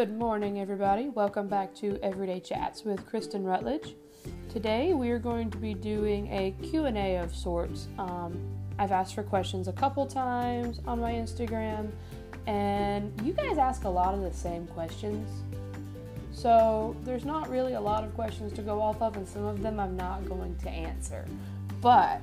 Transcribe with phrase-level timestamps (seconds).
[0.00, 1.10] Good morning, everybody.
[1.10, 3.96] Welcome back to Everyday Chats with Kristen Rutledge.
[4.48, 7.86] Today we are going to be doing a Q&A of sorts.
[7.98, 8.40] Um,
[8.78, 11.90] I've asked for questions a couple times on my Instagram,
[12.46, 15.28] and you guys ask a lot of the same questions.
[16.32, 19.60] So there's not really a lot of questions to go off of, and some of
[19.60, 21.26] them I'm not going to answer.
[21.82, 22.22] But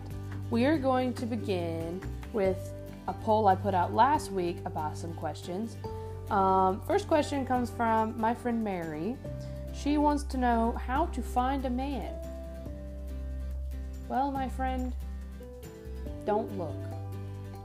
[0.50, 2.02] we are going to begin
[2.34, 2.74] with
[3.08, 5.78] a poll I put out last week about some questions
[6.30, 9.16] um, first question comes from my friend Mary.
[9.74, 12.14] She wants to know how to find a man.
[14.10, 14.92] Well, my friend,
[16.26, 16.76] don't look.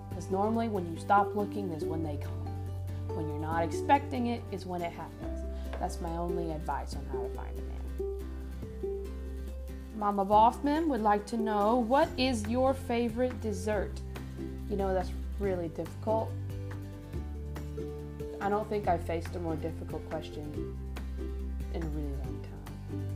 [0.08, 2.32] Because normally when you stop looking is when they come.
[3.08, 5.40] When you're not expecting it is when it happens.
[5.80, 7.72] That's my only advice on how to find a man.
[9.96, 14.00] Mama Boffman would like to know what is your favorite dessert?
[14.70, 15.10] You know, that's
[15.40, 16.30] really difficult
[18.42, 20.76] I don't think I've faced a more difficult question
[21.74, 23.06] in a really long time.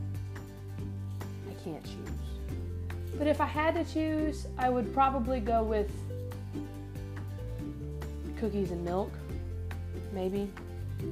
[1.50, 3.16] I can't choose.
[3.18, 5.90] But if I had to choose, I would probably go with
[8.38, 9.10] cookies and milk.
[10.12, 10.48] Maybe.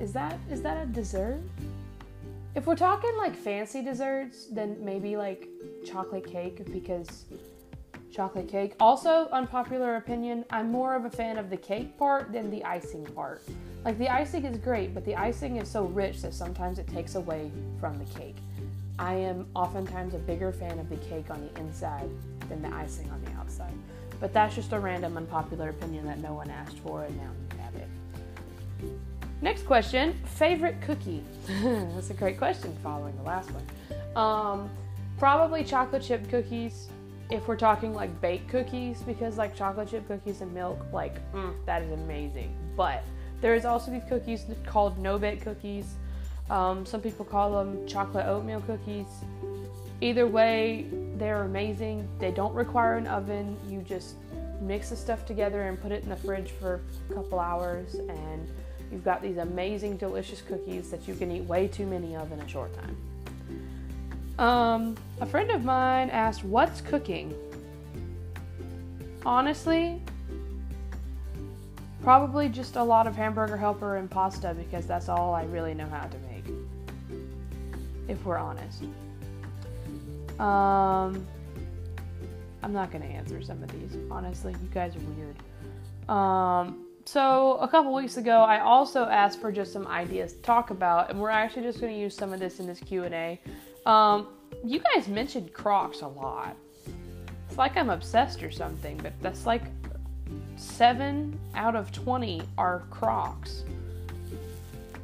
[0.00, 1.40] Is that is that a dessert?
[2.54, 5.48] If we're talking like fancy desserts, then maybe like
[5.84, 7.24] chocolate cake because
[8.12, 8.76] chocolate cake.
[8.78, 13.04] Also, unpopular opinion, I'm more of a fan of the cake part than the icing
[13.06, 13.42] part.
[13.84, 17.16] Like the icing is great, but the icing is so rich that sometimes it takes
[17.16, 18.36] away from the cake.
[18.98, 22.08] I am oftentimes a bigger fan of the cake on the inside
[22.48, 23.72] than the icing on the outside.
[24.20, 27.58] But that's just a random unpopular opinion that no one asked for, and now you
[27.58, 27.88] have it.
[29.42, 31.22] Next question favorite cookie?
[31.46, 34.16] that's a great question following the last one.
[34.16, 34.70] Um,
[35.18, 36.88] probably chocolate chip cookies
[37.30, 41.52] if we're talking like baked cookies, because like chocolate chip cookies and milk, like mm,
[41.66, 42.55] that is amazing.
[42.77, 43.02] But
[43.44, 45.96] there is also these cookies called no bake cookies.
[46.48, 49.05] Um, some people call them chocolate oatmeal cookies.
[50.00, 50.86] Either way,
[51.18, 52.08] they're amazing.
[52.18, 53.58] They don't require an oven.
[53.68, 54.14] You just
[54.62, 58.48] mix the stuff together and put it in the fridge for a couple hours, and
[58.90, 62.40] you've got these amazing, delicious cookies that you can eat way too many of in
[62.40, 62.96] a short time.
[64.38, 67.34] Um, a friend of mine asked, What's cooking?
[69.27, 70.00] Honestly,
[72.04, 75.86] Probably just a lot of hamburger helper and pasta because that's all I really know
[75.86, 76.44] how to make.
[78.08, 78.82] If we're honest.
[80.38, 81.26] Um,
[82.62, 83.96] I'm not going to answer some of these.
[84.10, 85.36] Honestly, you guys are weird.
[86.10, 90.68] Um, so a couple weeks ago, I also asked for just some ideas to talk
[90.68, 93.14] about, and we're actually just going to use some of this in this Q and
[93.14, 93.40] A.
[93.86, 94.28] Um,
[94.62, 96.54] you guys mentioned Crocs a lot.
[97.48, 99.62] It's like I'm obsessed or something, but that's like
[100.57, 103.64] 7 out of 20 are Crocs.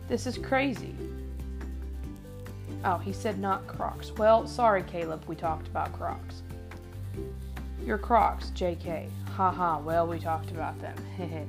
[0.08, 0.94] This is crazy.
[2.84, 4.12] Oh, he said not Crocs.
[4.12, 6.42] Well, sorry, Caleb, we talked about Crocs.
[7.84, 9.08] Your Crocs, JK.
[9.36, 11.44] Haha, well, we talked about them.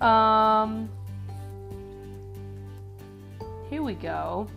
[0.00, 0.88] um,
[3.70, 4.48] here we go.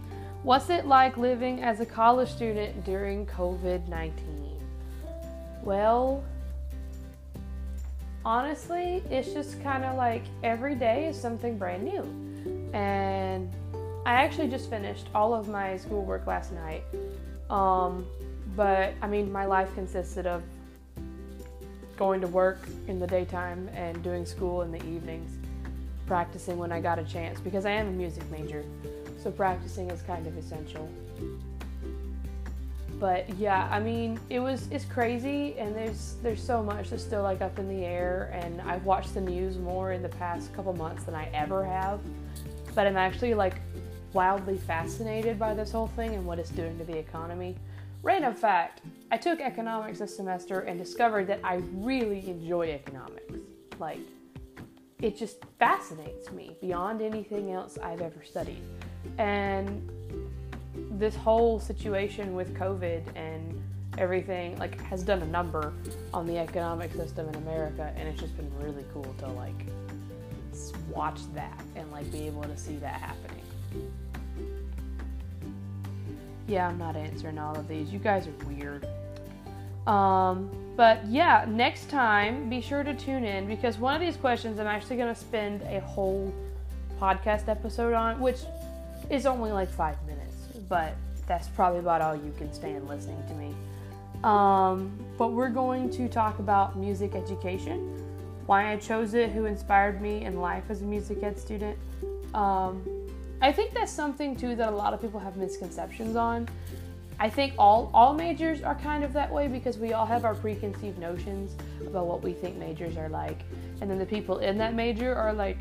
[0.44, 4.60] What's it like living as a college student during COVID 19?
[5.64, 6.24] Well,
[8.26, 12.04] honestly, it's just kind of like every day is something brand new.
[12.74, 13.52] And
[14.06, 16.84] I actually just finished all of my schoolwork last night.
[17.50, 18.06] Um,
[18.56, 20.44] but I mean, my life consisted of
[21.98, 25.38] going to work in the daytime and doing school in the evenings,
[26.06, 28.64] practicing when I got a chance because I am a music major.
[29.22, 30.90] So practicing is kind of essential
[33.00, 37.24] but yeah, I mean, it was it's crazy, and there's there's so much that's still
[37.24, 40.74] like up in the air, and I've watched the news more in the past couple
[40.74, 42.02] months than I ever have,
[42.76, 43.56] but I'm actually like
[44.12, 47.56] wildly fascinated by this whole thing and what it's doing to the economy.
[48.04, 53.34] Random fact: I took economics this semester and discovered that I really enjoy economics.
[53.80, 54.00] Like,
[55.02, 58.62] it just fascinates me beyond anything else I've ever studied,
[59.18, 59.90] and
[61.00, 63.62] this whole situation with COVID and
[63.98, 65.74] everything like has done a number
[66.14, 69.66] on the economic system in America and it's just been really cool to like
[70.90, 73.44] watch that and like be able to see that happening.
[76.48, 77.94] Yeah, I'm not answering all of these.
[77.94, 78.88] You guys are weird.
[79.88, 84.60] Um, but yeah, next time be sure to tune in because one of these questions
[84.60, 86.34] I'm actually going to spend a whole
[87.00, 88.40] podcast episode on, which
[89.10, 90.29] is only like five minutes
[90.70, 90.96] but
[91.28, 93.54] that's probably about all you can stand listening to me.
[94.24, 97.80] Um, but we're going to talk about music education,
[98.46, 101.78] why I chose it, who inspired me in life as a music ed student,
[102.34, 102.84] um,
[103.42, 106.48] I think that's something too that a lot of people have misconceptions on.
[107.22, 110.36] I think all all majors are kind of that way because we all have our
[110.36, 111.56] preconceived notions
[111.86, 113.40] about what we think majors are like,
[113.82, 115.58] and then the people in that major are like,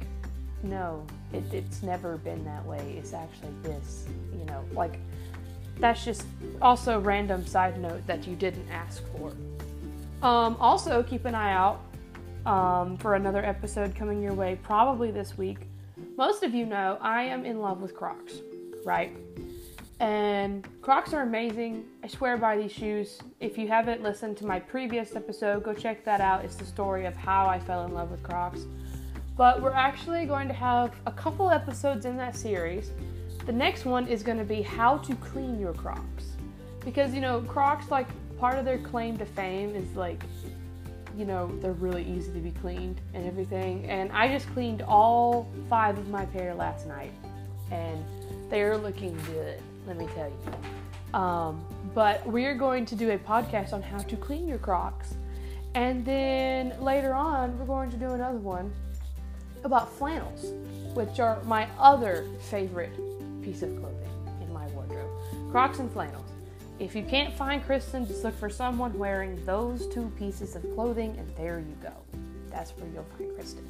[0.63, 2.97] no, it, it's never been that way.
[2.99, 4.07] It's actually this,
[4.39, 4.99] you know, like
[5.79, 6.25] that's just
[6.61, 9.33] also random side note that you didn't ask for.
[10.27, 11.81] Um, also, keep an eye out
[12.45, 15.59] um, for another episode coming your way probably this week.
[16.17, 18.35] Most of you know I am in love with Crocs,
[18.85, 19.17] right?
[20.01, 21.85] And Crocs are amazing.
[22.05, 23.19] I swear by these shoes.
[23.41, 26.45] If you haven't listened to my previous episode, go check that out.
[26.45, 28.67] It's the story of how I fell in love with Crocs.
[29.39, 32.91] But we're actually going to have a couple episodes in that series.
[33.47, 36.37] The next one is going to be how to clean your Crocs.
[36.85, 38.09] Because, you know, Crocs, like,
[38.39, 40.23] part of their claim to fame is like
[41.19, 43.85] you know, they're really easy to be cleaned and everything.
[43.87, 47.13] And I just cleaned all five of my pair last night,
[47.73, 48.05] and
[48.49, 51.19] they're looking good, let me tell you.
[51.19, 55.15] Um, but we're going to do a podcast on how to clean your Crocs.
[55.75, 58.73] And then later on, we're going to do another one
[59.65, 60.53] about flannels,
[60.95, 62.93] which are my other favorite
[63.43, 64.11] piece of clothing
[64.41, 65.11] in my wardrobe.
[65.51, 66.27] Crocs and flannels.
[66.79, 71.17] If you can't find Kristen, just look for someone wearing those two pieces of clothing,
[71.19, 71.93] and there you go.
[72.51, 73.67] That's where you'll find Kristen.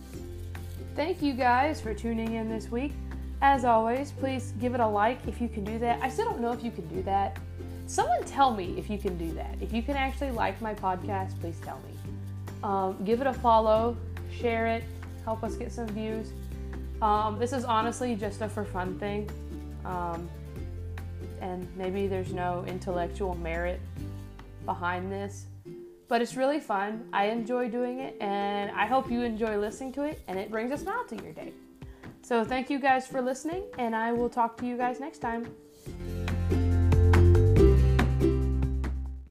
[0.94, 2.92] Thank you guys for tuning in this week.
[3.40, 6.02] As always, please give it a like if you can do that.
[6.02, 7.38] I still don't know if you can do that.
[7.86, 9.54] Someone tell me if you can do that.
[9.60, 12.12] If you can actually like my podcast, please tell me.
[12.62, 13.96] Um, give it a follow,
[14.40, 14.84] share it,
[15.28, 16.32] help us get some views.
[17.02, 19.28] Um, this is honestly just a for fun thing.
[19.84, 20.26] Um,
[21.42, 23.78] and maybe there's no intellectual merit
[24.64, 25.44] behind this.
[26.08, 27.06] But it's really fun.
[27.12, 30.72] I enjoy doing it, and I hope you enjoy listening to it, and it brings
[30.72, 31.52] a smile to your day.
[32.22, 35.46] So, thank you guys for listening, and I will talk to you guys next time.